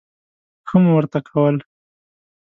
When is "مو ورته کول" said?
0.83-1.55